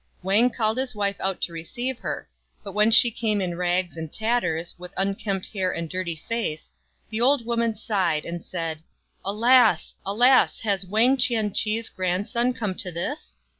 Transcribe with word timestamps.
Wang 0.23 0.49
called 0.49 0.79
his 0.79 0.95
wife 0.95 1.17
out 1.21 1.41
to 1.41 1.53
receive 1.53 1.99
her; 1.99 2.27
but 2.63 2.71
when 2.71 2.89
she 2.89 3.11
came 3.11 3.39
in 3.39 3.55
rags 3.55 3.95
and 3.97 4.11
tatters, 4.11 4.73
with 4.79 4.91
unkempt 4.97 5.53
hair 5.53 5.71
and 5.71 5.87
dirty 5.87 6.23
face, 6.27 6.73
the 7.11 7.21
old 7.21 7.45
woman 7.45 7.75
sighed, 7.75 8.25
and 8.25 8.43
said," 8.43 8.79
Alas! 9.33 9.95
Alas! 10.03 10.61
has 10.61 10.87
Wang 10.87 11.17
Chien 11.17 11.53
chih's 11.53 11.87
grandson 11.89 12.51
come 12.51 12.73
to 12.73 12.91
this 12.91 13.37